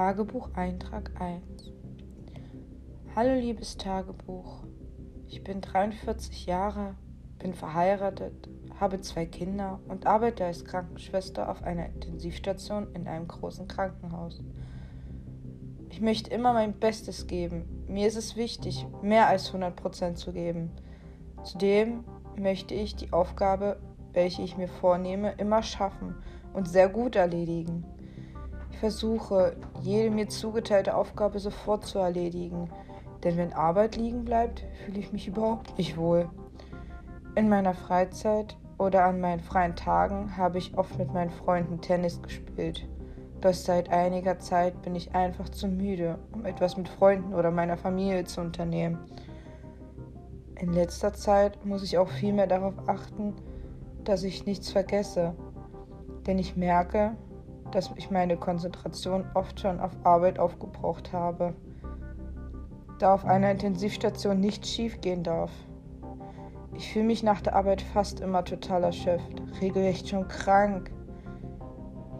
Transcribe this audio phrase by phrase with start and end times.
[0.00, 1.74] Tagebucheintrag 1
[3.14, 4.64] Hallo liebes Tagebuch,
[5.28, 6.94] ich bin 43 Jahre,
[7.38, 8.48] bin verheiratet,
[8.80, 14.42] habe zwei Kinder und arbeite als Krankenschwester auf einer Intensivstation in einem großen Krankenhaus.
[15.90, 17.84] Ich möchte immer mein Bestes geben.
[17.86, 20.70] Mir ist es wichtig, mehr als 100% zu geben.
[21.42, 22.04] Zudem
[22.36, 23.78] möchte ich die Aufgabe,
[24.14, 26.14] welche ich mir vornehme, immer schaffen
[26.54, 27.84] und sehr gut erledigen.
[28.80, 32.70] Versuche, jede mir zugeteilte Aufgabe sofort zu erledigen,
[33.22, 36.30] denn wenn Arbeit liegen bleibt, fühle ich mich überhaupt nicht wohl.
[37.34, 42.22] In meiner Freizeit oder an meinen freien Tagen habe ich oft mit meinen Freunden Tennis
[42.22, 42.88] gespielt.
[43.42, 47.76] Doch seit einiger Zeit bin ich einfach zu müde, um etwas mit Freunden oder meiner
[47.76, 48.98] Familie zu unternehmen.
[50.58, 53.34] In letzter Zeit muss ich auch viel mehr darauf achten,
[54.04, 55.34] dass ich nichts vergesse,
[56.26, 57.14] denn ich merke,
[57.70, 61.54] dass ich meine Konzentration oft schon auf Arbeit aufgebraucht habe,
[62.98, 65.50] da auf einer Intensivstation nichts schiefgehen darf.
[66.74, 70.90] Ich fühle mich nach der Arbeit fast immer total erschöpft, regelrecht schon krank.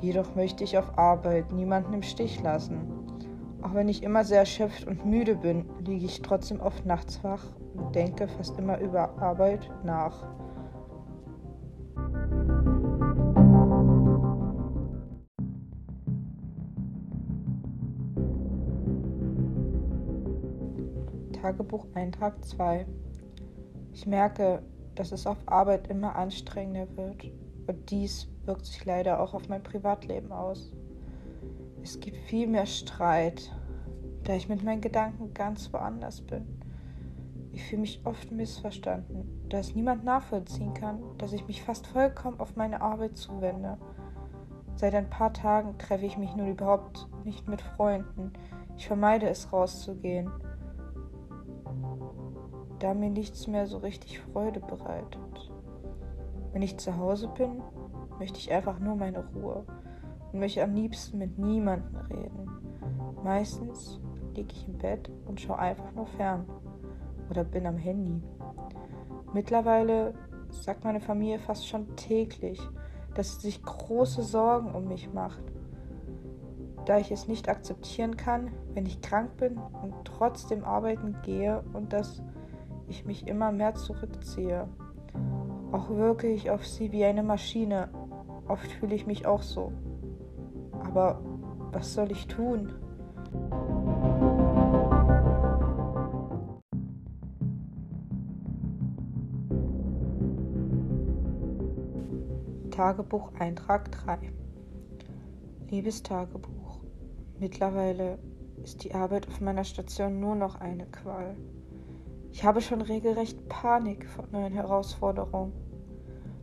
[0.00, 3.00] Jedoch möchte ich auf Arbeit niemanden im Stich lassen.
[3.62, 7.44] Auch wenn ich immer sehr erschöpft und müde bin, liege ich trotzdem oft nachts wach
[7.74, 10.26] und denke fast immer über Arbeit nach.
[21.40, 22.86] Tagebucheintrag 2.
[23.94, 24.62] Ich merke,
[24.94, 27.30] dass es auf Arbeit immer anstrengender wird
[27.66, 30.70] und dies wirkt sich leider auch auf mein Privatleben aus.
[31.82, 33.50] Es gibt viel mehr Streit,
[34.24, 36.46] da ich mit meinen Gedanken ganz woanders bin.
[37.52, 42.38] Ich fühle mich oft missverstanden, da es niemand nachvollziehen kann, dass ich mich fast vollkommen
[42.38, 43.78] auf meine Arbeit zuwende.
[44.76, 48.34] Seit ein paar Tagen treffe ich mich nun überhaupt nicht mit Freunden.
[48.76, 50.30] Ich vermeide es rauszugehen
[52.80, 55.52] da mir nichts mehr so richtig Freude bereitet.
[56.52, 57.62] Wenn ich zu Hause bin,
[58.18, 59.64] möchte ich einfach nur meine Ruhe
[60.32, 62.50] und möchte am liebsten mit niemandem reden.
[63.22, 64.00] Meistens
[64.34, 66.46] liege ich im Bett und schaue einfach nur fern
[67.28, 68.22] oder bin am Handy.
[69.32, 70.14] Mittlerweile
[70.50, 72.60] sagt meine Familie fast schon täglich,
[73.14, 75.42] dass sie sich große Sorgen um mich macht,
[76.86, 81.92] da ich es nicht akzeptieren kann, wenn ich krank bin und trotzdem arbeiten gehe und
[81.92, 82.22] das
[82.90, 84.68] ich mich immer mehr zurückziehe.
[85.72, 87.88] Auch wirke ich auf sie wie eine Maschine.
[88.48, 89.72] Oft fühle ich mich auch so.
[90.72, 91.22] Aber
[91.72, 92.72] was soll ich tun?
[102.70, 104.32] Tagebucheintrag 3
[105.70, 106.80] Liebes Tagebuch,
[107.38, 108.18] mittlerweile
[108.64, 111.36] ist die Arbeit auf meiner Station nur noch eine Qual.
[112.32, 115.52] Ich habe schon regelrecht Panik vor neuen Herausforderungen.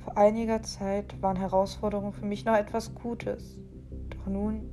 [0.00, 3.60] Vor einiger Zeit waren Herausforderungen für mich noch etwas Gutes.
[4.10, 4.72] Doch nun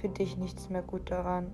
[0.00, 1.52] finde ich nichts mehr gut daran.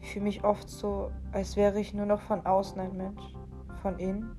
[0.00, 3.34] Ich fühle mich oft so, als wäre ich nur noch von außen ein Mensch.
[3.82, 4.36] Von innen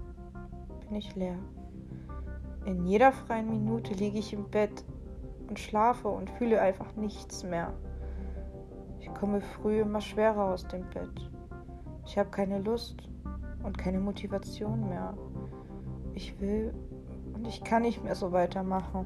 [0.87, 1.37] bin ich leer.
[2.65, 4.83] In jeder freien Minute liege ich im Bett
[5.47, 7.73] und schlafe und fühle einfach nichts mehr.
[8.99, 11.28] Ich komme früh immer schwerer aus dem Bett.
[12.09, 12.95] Ich habe keine Lust
[13.61, 15.15] und keine Motivation mehr.
[16.15, 16.73] Ich will
[17.35, 19.05] und ich kann nicht mehr so weitermachen.